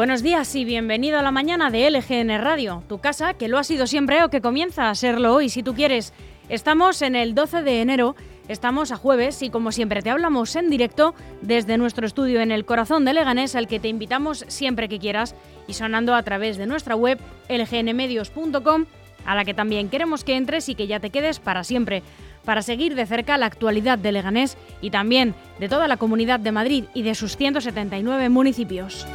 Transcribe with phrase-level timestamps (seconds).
[0.00, 3.64] Buenos días y bienvenido a la mañana de LGN Radio, tu casa que lo ha
[3.64, 6.14] sido siempre o que comienza a serlo hoy si tú quieres.
[6.48, 8.16] Estamos en el 12 de enero,
[8.48, 12.64] estamos a jueves y como siempre te hablamos en directo desde nuestro estudio en el
[12.64, 15.34] corazón de Leganés al que te invitamos siempre que quieras
[15.68, 17.18] y sonando a través de nuestra web
[17.50, 18.86] lgnmedios.com
[19.26, 22.02] a la que también queremos que entres y que ya te quedes para siempre
[22.46, 26.52] para seguir de cerca la actualidad de Leganés y también de toda la comunidad de
[26.52, 29.06] Madrid y de sus 179 municipios.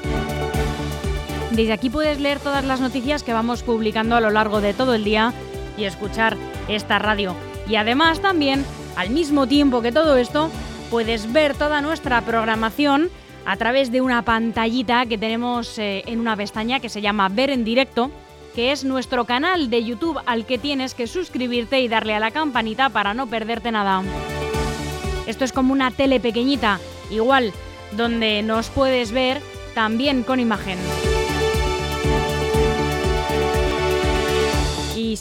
[1.56, 4.94] Desde aquí puedes leer todas las noticias que vamos publicando a lo largo de todo
[4.94, 5.34] el día
[5.78, 6.36] y escuchar
[6.68, 7.34] esta radio.
[7.66, 8.66] Y además también,
[8.98, 10.52] al mismo tiempo que todo esto,
[10.92, 13.10] puedes ver toda nuestra programación
[13.46, 17.50] a través de una pantallita que tenemos eh, en una pestaña que se llama Ver
[17.50, 18.12] en directo,
[18.54, 22.32] que es nuestro canal de YouTube al que tienes que suscribirte y darle a la
[22.32, 24.04] campanita para no perderte nada.
[25.26, 27.54] Esto es como una tele pequeñita, igual,
[27.96, 29.42] donde nos puedes ver
[29.74, 30.78] también con imagen.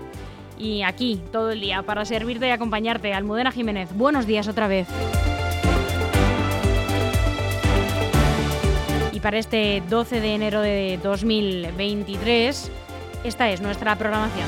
[0.59, 3.13] y aquí todo el día para servirte y acompañarte.
[3.13, 4.87] Almudena Jiménez, buenos días otra vez.
[9.23, 12.69] Para este 12 de enero de 2023.
[13.23, 14.45] Esta es nuestra programación.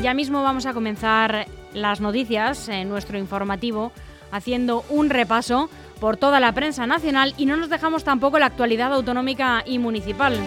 [0.00, 3.90] Ya mismo vamos a comenzar las noticias en nuestro informativo
[4.30, 5.68] haciendo un repaso
[6.00, 10.38] por toda la prensa nacional y no nos dejamos tampoco la actualidad autonómica y municipal.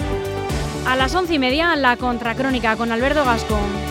[0.87, 3.88] A las once y media, la contracrónica con Alberto Gascón.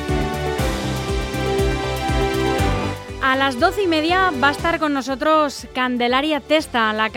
[3.29, 7.11] A las doce y media va a estar con nosotros Candelaria Testa, la,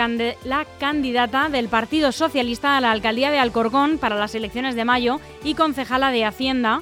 [0.78, 5.56] candidata del Partido Socialista a la alcaldía de Alcorcón para las elecciones de mayo y
[5.56, 6.82] concejala de Hacienda,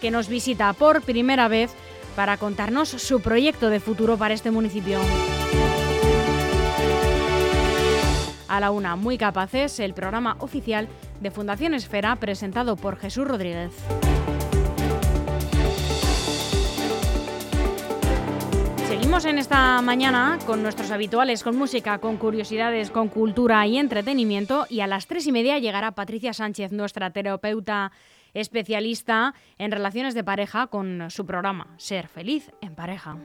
[0.00, 1.74] que nos visita por primera vez
[2.16, 5.00] para contarnos su proyecto de futuro para este municipio.
[8.48, 10.88] A la una, muy capaces, el programa oficial
[11.20, 13.70] de Fundación Esfera presentado por Jesús Rodríguez.
[19.12, 24.66] En esta mañana con nuestros habituales, con música, con curiosidades, con cultura y entretenimiento.
[24.70, 27.92] Y a las tres y media llegará Patricia Sánchez, nuestra terapeuta
[28.32, 33.18] especialista en relaciones de pareja, con su programa Ser feliz en pareja.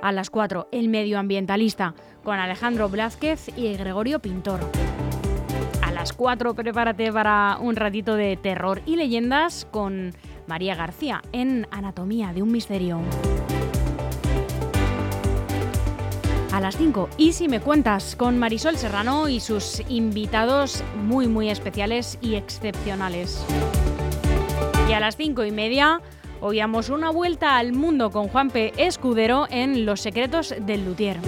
[0.00, 4.60] A las cuatro, el medioambientalista, con Alejandro Blázquez y Gregorio Pintor.
[5.82, 10.12] A las cuatro, prepárate para un ratito de terror y leyendas con
[10.46, 13.00] María García en Anatomía de un Misterio.
[16.52, 17.08] A las 5.
[17.16, 23.44] Y si me cuentas con Marisol Serrano y sus invitados muy muy especiales y excepcionales.
[24.88, 26.00] Y a las 5 y media
[26.40, 28.72] oíamos una vuelta al mundo con Juan P.
[28.76, 31.18] Escudero en Los secretos del Luthier.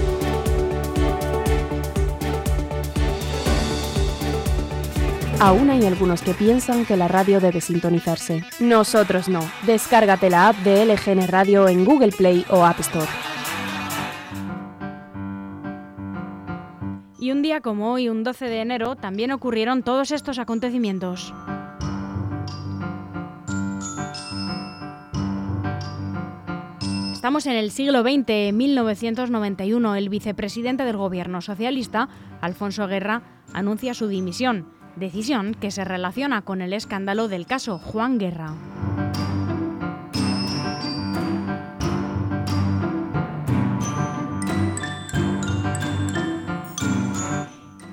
[5.41, 8.45] Aún hay algunos que piensan que la radio debe sintonizarse.
[8.61, 9.41] Nosotros no.
[9.67, 13.34] Descárgate la app de LGN Radio en Google Play o App Store.
[17.25, 21.33] Y un día como hoy, un 12 de enero, también ocurrieron todos estos acontecimientos.
[27.15, 29.97] Estamos en el siglo XX, 1991.
[29.97, 32.11] El vicepresidente del gobierno socialista,
[32.43, 33.23] Alfonso Guerra,
[33.55, 38.53] anuncia su dimisión, decisión que se relaciona con el escándalo del caso Juan Guerra.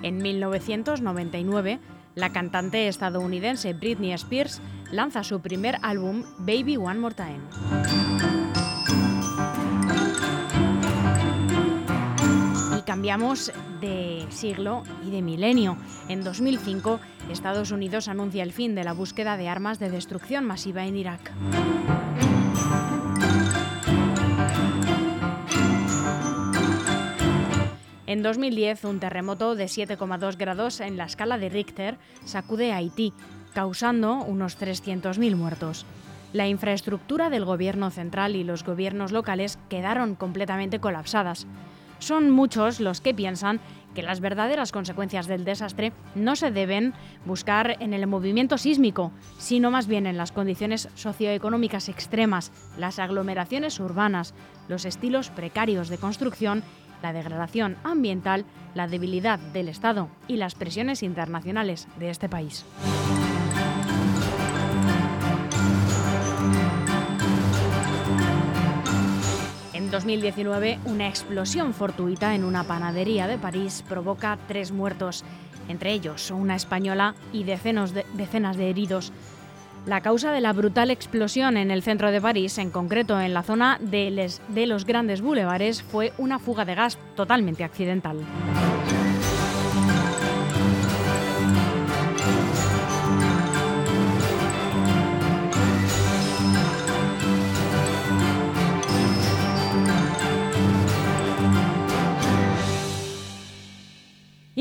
[0.04, 1.80] En 1999,
[2.16, 4.62] la cantante estadounidense Britney Spears
[4.92, 7.40] lanza su primer álbum Baby One More Time.
[12.92, 15.78] cambiamos de siglo y de milenio.
[16.10, 17.00] En 2005,
[17.30, 21.32] Estados Unidos anuncia el fin de la búsqueda de armas de destrucción masiva en Irak.
[28.12, 33.14] En 2010, un terremoto de 7,2 grados en la escala de Richter sacude a Haití,
[33.54, 35.86] causando unos 300.000 muertos.
[36.34, 41.48] La infraestructura del gobierno central y los gobiernos locales quedaron completamente colapsadas.
[42.00, 43.62] Son muchos los que piensan
[43.96, 46.94] que las verdaderas consecuencias del desastre no se deben
[47.26, 53.80] buscar en el movimiento sísmico, sino más bien en las condiciones socioeconómicas extremas, las aglomeraciones
[53.80, 54.34] urbanas,
[54.68, 56.64] los estilos precarios de construcción,
[57.02, 62.66] la degradación ambiental, la debilidad del Estado y las presiones internacionales de este país.
[69.74, 75.26] En 2019, una explosión fortuita en una panadería de París provoca tres muertos,
[75.68, 79.12] entre ellos una española y decenas de, decenas de heridos.
[79.86, 83.42] La causa de la brutal explosión en el centro de París, en concreto en la
[83.42, 84.30] zona de,
[84.68, 88.18] los grandes bulevares, fue una fuga de gas totalmente accidental.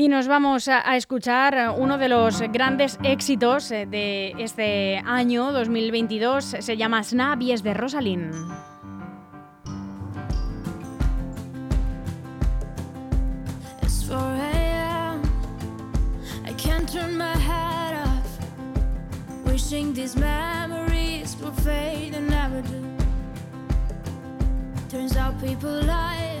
[0.01, 6.55] Y nos vamos a, escuchar uno de los grandes éxitos eh, de este año 2022.
[6.59, 8.33] Se llama Snap y es de Rosalind.
[19.45, 22.81] Wishing these memories will fade and never do.
[24.89, 26.40] Turns out people lie.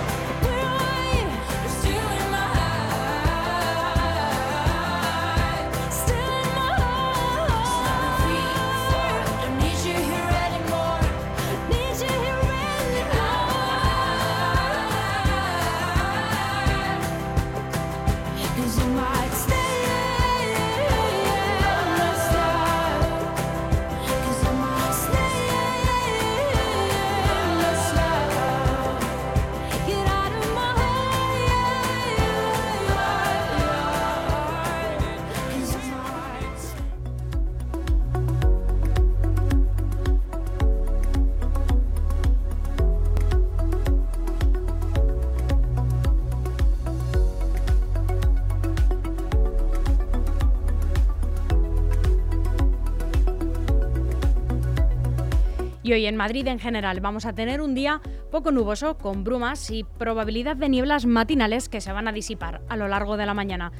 [55.93, 59.83] Hoy en Madrid en general vamos a tener un día poco nuboso, con brumas y
[59.83, 63.71] probabilidad de nieblas matinales que se van a disipar a lo largo de la mañana.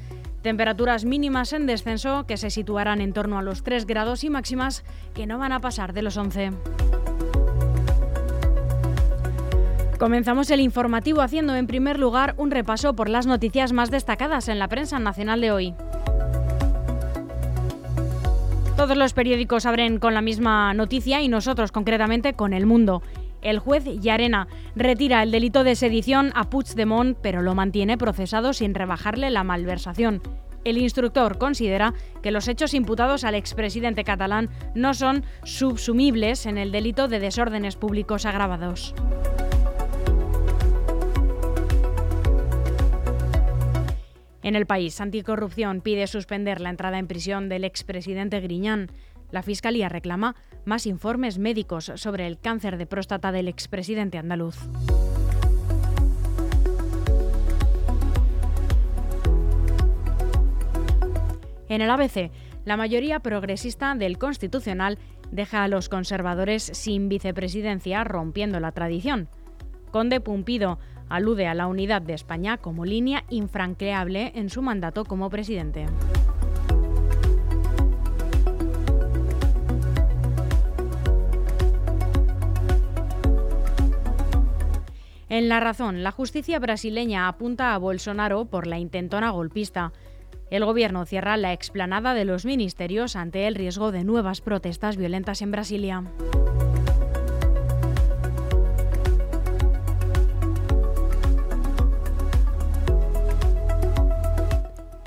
[0.42, 4.84] Temperaturas mínimas en descenso que se situarán en torno a los 3 grados y máximas
[5.14, 6.52] que no van a pasar de los 11.
[9.98, 14.60] Comenzamos el informativo haciendo en primer lugar un repaso por las noticias más destacadas en
[14.60, 15.76] la prensa nacional de hoy.
[18.82, 23.04] Todos los periódicos abren con la misma noticia y nosotros concretamente con El Mundo.
[23.44, 28.74] El juez Yarena retira el delito de sedición a Puigdemont, pero lo mantiene procesado sin
[28.74, 30.24] rebajarle la malversación.
[30.64, 36.72] El instructor considera que los hechos imputados al expresidente catalán no son subsumibles en el
[36.72, 38.96] delito de desórdenes públicos agravados.
[44.44, 48.90] En el país, Anticorrupción pide suspender la entrada en prisión del expresidente Griñán.
[49.30, 54.58] La Fiscalía reclama más informes médicos sobre el cáncer de próstata del expresidente andaluz.
[61.70, 62.32] En el ABC,
[62.66, 64.98] la mayoría progresista del Constitucional
[65.32, 69.30] deja a los conservadores sin vicepresidencia, rompiendo la tradición.
[69.92, 70.80] Conde Pumpido
[71.12, 75.86] alude a la unidad de España como línea infranqueable en su mandato como presidente.
[85.32, 89.94] En La Razón, la justicia brasileña apunta a Bolsonaro por la intentona golpista.
[90.50, 95.42] El gobierno cierra la explanada de los ministerios ante el riesgo de nuevas protestas violentas
[95.42, 96.04] en Brasilia.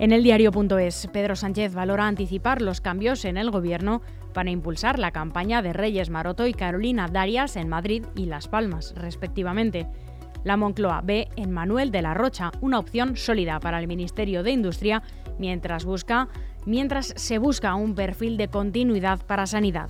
[0.04, 4.02] En el diario.es, Pedro Sánchez valora anticipar los cambios en el gobierno
[4.34, 8.92] para impulsar la campaña de Reyes Maroto y Carolina Darias en Madrid y Las Palmas,
[8.98, 9.86] respectivamente.
[10.44, 14.50] La Moncloa ve en Manuel de la Rocha una opción sólida para el Ministerio de
[14.50, 15.02] Industria
[15.38, 16.28] mientras, busca,
[16.66, 19.88] mientras se busca un perfil de continuidad para Sanidad.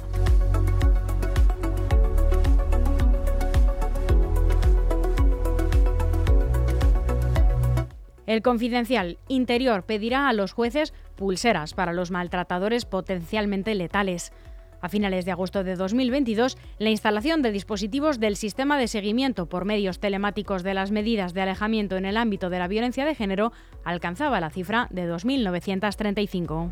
[8.27, 14.33] El confidencial Interior pedirá a los jueces pulseras para los maltratadores potencialmente letales.
[14.81, 19.65] A finales de agosto de 2022, la instalación de dispositivos del sistema de seguimiento por
[19.65, 23.53] medios telemáticos de las medidas de alejamiento en el ámbito de la violencia de género
[23.83, 26.71] alcanzaba la cifra de 2.935.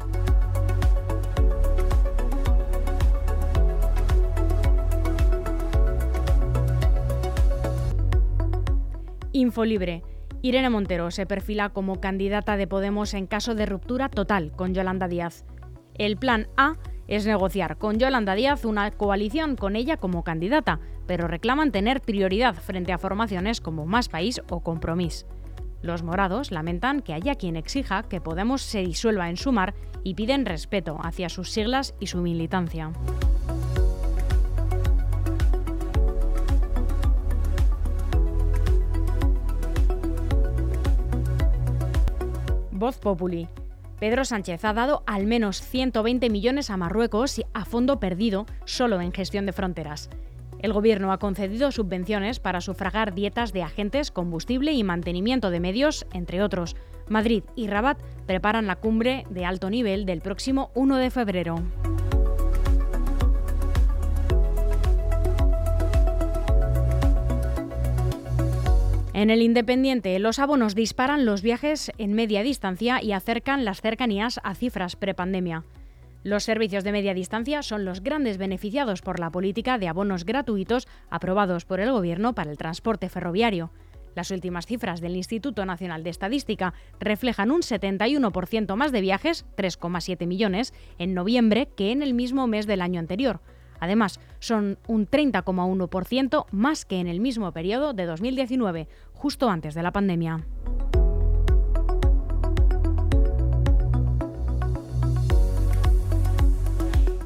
[9.33, 10.03] Infolibre.
[10.45, 15.07] Irene Montero se perfila como candidata de Podemos en caso de ruptura total con Yolanda
[15.07, 15.45] Díaz.
[15.95, 16.75] El plan A
[17.07, 22.57] es negociar con Yolanda Díaz una coalición con ella como candidata, pero reclaman tener prioridad
[22.57, 25.27] frente a formaciones como Más País o Compromís.
[25.81, 30.45] Los morados lamentan que haya quien exija que Podemos se disuelva en Sumar y piden
[30.45, 32.91] respeto hacia sus siglas y su militancia.
[42.83, 42.99] Voz.
[44.01, 49.13] Pedro Sánchez ha dado al menos 120 millones a Marruecos a fondo perdido solo en
[49.13, 50.11] gestión de fronteras.
[50.59, 56.07] El Gobierno ha concedido subvenciones para sufragar dietas de agentes, combustible y mantenimiento de medios,
[56.13, 56.75] entre otros.
[57.09, 61.63] Madrid y Rabat preparan la cumbre de alto nivel del próximo 1 de febrero.
[69.15, 74.41] En el Independiente, los abonos disparan los viajes en media distancia y acercan las cercanías
[74.43, 75.65] a cifras prepandemia.
[76.25, 80.89] Los servicios de media distancia son los grandes beneficiados por la política de abonos gratuitos
[81.11, 83.71] aprobados por el Gobierno para el transporte ferroviario.
[84.15, 90.27] Las últimas cifras del Instituto Nacional de Estadística reflejan un 71% más de viajes, 3,7
[90.27, 93.41] millones, en noviembre que en el mismo mes del año anterior.
[93.83, 99.83] Además, son un 30,1% más que en el mismo periodo de 2019, justo antes de
[99.83, 100.47] la pandemia.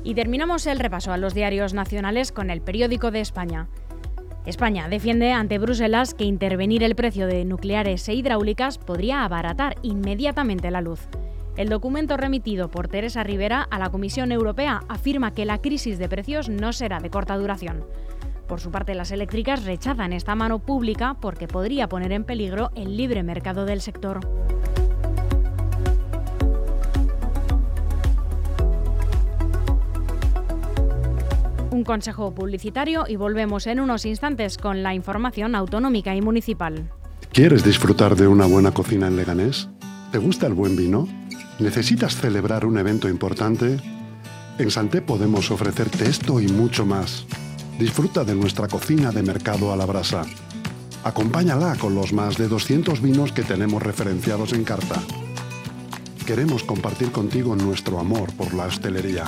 [0.02, 3.68] Y terminamos el repaso a los diarios nacionales con el periódico de España.
[4.46, 10.70] España defiende ante Bruselas que intervenir el precio de nucleares e hidráulicas podría abaratar inmediatamente
[10.70, 11.06] la luz.
[11.56, 16.06] El documento remitido por Teresa Rivera a la Comisión Europea afirma que la crisis de
[16.06, 17.82] precios no será de corta duración.
[18.46, 22.96] Por su parte, las eléctricas rechazan esta mano pública porque podría poner en peligro el
[22.96, 24.20] libre mercado del sector.
[31.68, 36.90] un consejo publicitario y volvemos en unos instantes con la información autonómica y municipal.
[37.32, 39.68] ¿Quieres disfrutar de una buena cocina en Leganés?
[40.10, 41.06] ¿Te gusta el buen vino?
[41.58, 43.78] ¿Necesitas celebrar un evento importante?
[44.58, 47.24] En Santé podemos ofrecerte esto y mucho más.
[47.78, 50.24] Disfruta de nuestra cocina de mercado a la brasa.
[51.02, 55.00] Acompáñala con los más de 200 vinos que tenemos referenciados en carta.
[56.26, 59.24] Queremos compartir contigo nuestro amor por la hostelería.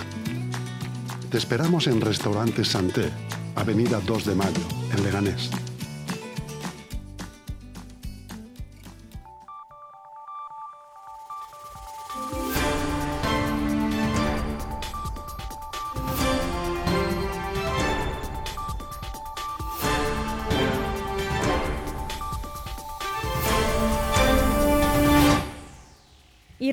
[1.31, 3.11] Te esperamos en Restaurante Santé,
[3.55, 5.51] Avenida 2 de Mayo, en Leganés.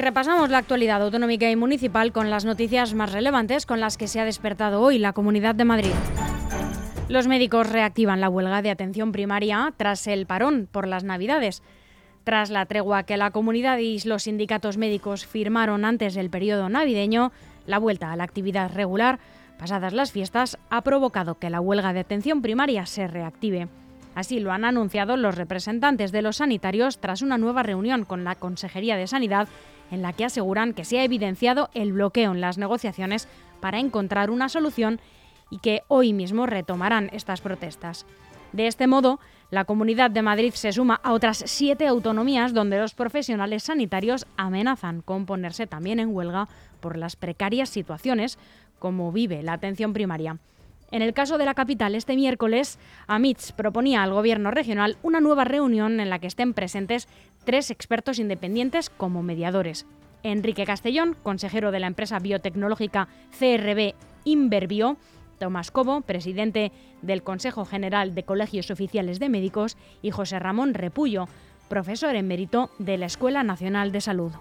[0.06, 4.20] Repasamos la actualidad autonómica y municipal con las noticias más relevantes con las que se
[4.20, 5.94] ha despertado hoy la Comunidad de Madrid.
[7.10, 11.64] Los médicos reactivan la huelga de atención primaria tras el parón por las Navidades.
[12.24, 17.32] Tras la tregua que la comunidad y los sindicatos médicos firmaron antes del periodo navideño,
[17.66, 19.18] la vuelta a la actividad regular,
[19.58, 23.70] pasadas las fiestas, ha provocado que la huelga de atención primaria se reactive.
[24.16, 28.36] Así lo han anunciado los representantes de los sanitarios tras una nueva reunión con la
[28.36, 29.48] Consejería de Sanidad
[29.92, 33.28] en la que aseguran que se ha evidenciado el bloqueo en las negociaciones
[33.60, 35.00] para encontrar una solución
[35.52, 38.06] y que hoy mismo retomarán estas protestas.
[38.52, 39.20] De este modo,
[39.52, 45.02] la Comunidad de Madrid se suma a otras siete autonomías donde los profesionales sanitarios amenazan
[45.02, 46.48] con ponerse también en huelga
[46.80, 48.40] por las precarias situaciones
[48.80, 50.38] como vive la atención primaria.
[50.96, 55.44] En el caso de la capital, este miércoles, Amitz proponía al Gobierno regional una nueva
[55.44, 57.10] reunión en la que estén presentes
[57.44, 59.86] tres expertos independientes como mediadores.
[60.24, 64.96] Enrique Castellón, consejero de la empresa biotecnológica CRB Inverbio,
[65.38, 71.28] Tomás Cobo, presidente del Consejo General de Colegios Oficiales de Médicos, y José Ramón Repullo,
[71.68, 74.32] profesor emérito de la Escuela Nacional de Salud.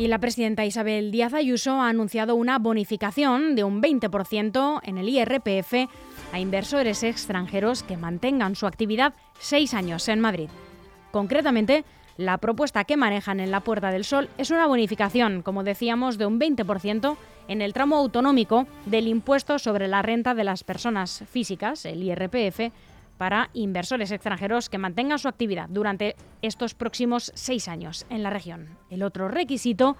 [0.00, 5.10] Y la presidenta Isabel Díaz Ayuso ha anunciado una bonificación de un 20% en el
[5.10, 5.90] IRPF
[6.32, 10.48] a inversores extranjeros que mantengan su actividad seis años en Madrid.
[11.10, 11.84] Concretamente,
[12.16, 16.24] la propuesta que manejan en la Puerta del Sol es una bonificación, como decíamos, de
[16.24, 21.84] un 20% en el tramo autonómico del impuesto sobre la renta de las personas físicas,
[21.84, 22.72] el IRPF,
[23.20, 28.78] para inversores extranjeros que mantengan su actividad durante estos próximos seis años en la región.
[28.88, 29.98] El otro requisito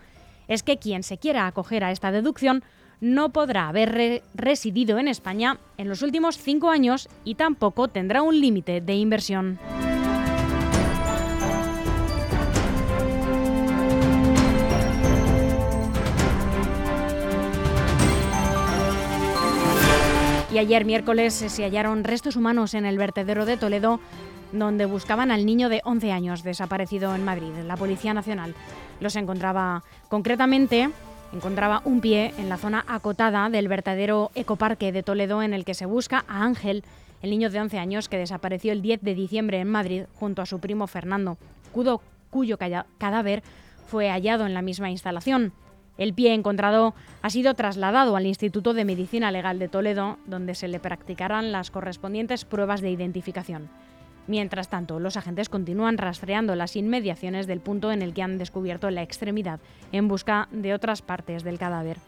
[0.48, 2.64] es que quien se quiera acoger a esta deducción
[2.98, 8.40] no podrá haber residido en España en los últimos cinco años y tampoco tendrá un
[8.40, 9.58] límite de inversión.
[20.52, 24.00] Y ayer miércoles se hallaron restos humanos en el vertedero de Toledo
[24.52, 27.52] donde buscaban al niño de 11 años desaparecido en Madrid.
[27.66, 28.54] La Policía Nacional
[29.00, 30.90] los encontraba concretamente
[31.32, 35.74] encontraba un pie en la zona acotada del vertedero ecoparque de Toledo en el que
[35.74, 36.82] se busca a Ángel,
[37.22, 40.46] el niño de 11 años que desapareció el 10 de diciembre en Madrid junto a
[40.46, 41.38] su primo Fernando,
[42.30, 42.58] cuyo
[42.98, 43.44] cadáver
[43.86, 45.52] fue hallado en la misma instalación.
[46.00, 50.66] El pie encontrado ha sido trasladado al Instituto de Medicina Legal de Toledo, donde se
[50.66, 53.68] le practicarán las correspondientes pruebas de identificación.
[54.26, 58.88] Mientras tanto, los agentes continúan rastreando las inmediaciones del punto en el que han descubierto
[58.88, 59.60] la extremidad
[59.92, 61.98] en busca de otras partes del cadáver.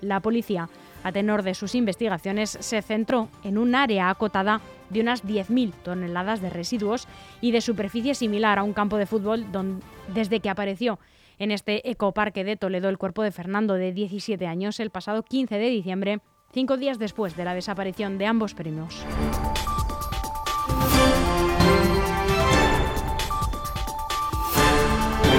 [0.00, 0.70] La policía,
[1.04, 6.40] a tenor de sus investigaciones, se centró en un área acotada de unas 10.000 toneladas
[6.40, 7.06] de residuos
[7.42, 9.84] y de superficie similar a un campo de fútbol donde,
[10.14, 10.98] desde que apareció
[11.38, 15.58] en este ecoparque de Toledo el cuerpo de Fernando, de 17 años, el pasado 15
[15.58, 16.20] de diciembre,
[16.52, 19.04] cinco días después de la desaparición de ambos premios.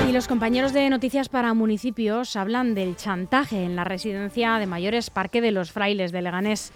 [0.07, 5.09] Y los compañeros de Noticias para Municipios hablan del chantaje en la residencia de mayores
[5.09, 6.71] Parque de los Frailes de Leganés.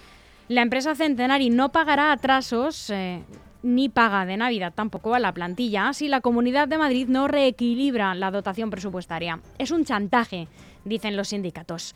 [0.48, 3.24] La empresa Centenari no pagará atrasos eh,
[3.64, 8.16] ni paga de Navidad tampoco a la plantilla si la Comunidad de Madrid no reequilibra
[8.16, 9.40] la dotación presupuestaria.
[9.58, 10.48] Es un chantaje,
[10.86, 11.96] dicen los sindicatos.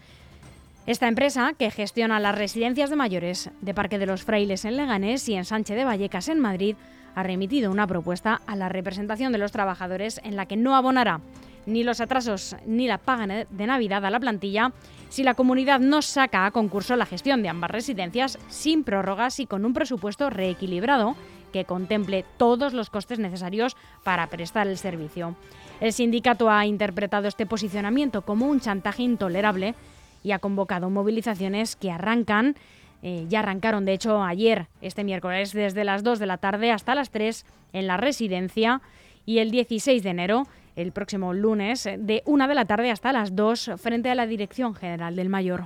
[0.88, 5.30] Esta empresa, que gestiona las residencias de mayores de Parque de los Frailes en Leganés
[5.30, 6.76] y en Sánchez de Vallecas en Madrid,
[7.14, 11.22] ha remitido una propuesta a la representación de los trabajadores en la que no abonará
[11.66, 14.72] ni los atrasos ni la paga de Navidad a la plantilla
[15.10, 19.46] si la comunidad no saca a concurso la gestión de ambas residencias sin prórrogas y
[19.46, 21.16] con un presupuesto reequilibrado
[21.52, 25.36] que contemple todos los costes necesarios para prestar el servicio.
[25.80, 29.76] El sindicato ha interpretado este posicionamiento como un chantaje intolerable
[30.24, 32.56] y ha convocado movilizaciones que arrancan,
[33.04, 36.96] eh, ya arrancaron de hecho ayer, este miércoles, desde las 2 de la tarde hasta
[36.96, 38.82] las 3 en la residencia
[39.26, 43.36] y el 16 de enero, el próximo lunes, de 1 de la tarde hasta las
[43.36, 45.66] 2 frente a la Dirección General del Mayor.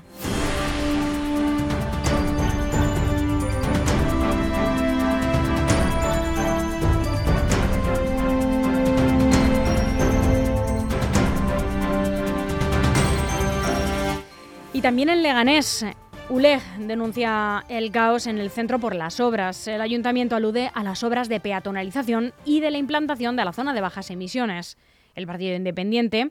[14.86, 15.84] También en Leganés,
[16.30, 19.68] ULEG denuncia el caos en el centro por las obras.
[19.68, 23.74] El ayuntamiento alude a las obras de peatonalización y de la implantación de la zona
[23.74, 24.78] de bajas emisiones.
[25.16, 26.30] El Partido Independiente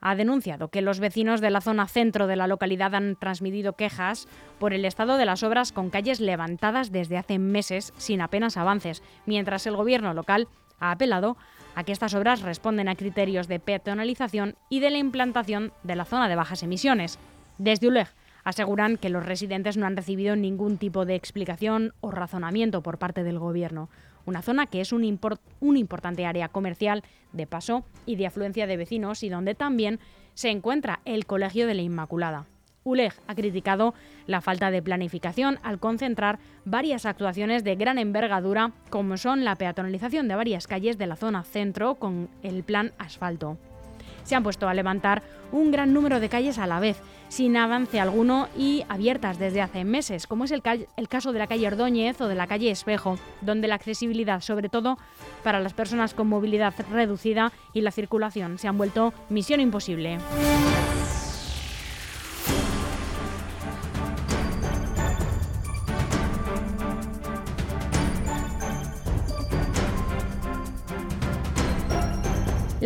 [0.00, 4.28] ha denunciado que los vecinos de la zona centro de la localidad han transmitido quejas
[4.60, 9.02] por el estado de las obras con calles levantadas desde hace meses sin apenas avances,
[9.24, 10.46] mientras el gobierno local
[10.78, 11.36] ha apelado
[11.74, 16.04] a que estas obras responden a criterios de peatonalización y de la implantación de la
[16.04, 17.18] zona de bajas emisiones.
[17.58, 18.08] Desde ULEG
[18.44, 23.24] aseguran que los residentes no han recibido ningún tipo de explicación o razonamiento por parte
[23.24, 23.88] del Gobierno.
[24.24, 29.22] Una zona que es un, importante área comercial de paso y de afluencia de vecinos
[29.22, 29.98] y donde también
[30.34, 32.46] se encuentra el Colegio de la Inmaculada.
[32.84, 33.94] ULEG ha criticado
[34.26, 40.28] la falta de planificación al concentrar varias actuaciones de gran envergadura, como son la peatonalización
[40.28, 43.58] de varias calles de la zona centro con el plan asfalto
[44.26, 48.00] se han puesto a levantar un gran número de calles a la vez, sin avance
[48.00, 50.62] alguno y abiertas desde hace meses, como es el,
[51.08, 54.98] caso de la calle Ordóñez o de la calle Espejo, donde la accesibilidad, sobre todo
[55.42, 60.18] para las personas con movilidad reducida y la circulación, se han vuelto misión imposible.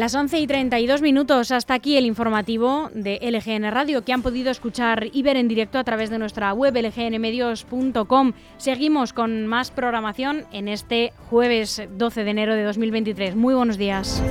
[0.00, 4.50] Las 11 y 32 minutos, hasta aquí el informativo de LGN Radio que han podido
[4.50, 8.32] escuchar y ver en directo a través de nuestra web lgnmedios.com.
[8.56, 13.36] Seguimos con más programación en este jueves 12 de enero de 2023.
[13.36, 14.22] Muy buenos días.